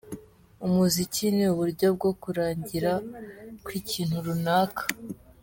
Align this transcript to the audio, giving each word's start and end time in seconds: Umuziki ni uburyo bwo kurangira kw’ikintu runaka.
Umuziki 0.65 1.25
ni 1.35 1.45
uburyo 1.51 1.87
bwo 1.95 2.11
kurangira 2.21 2.91
kw’ikintu 3.65 4.15
runaka. 4.25 4.83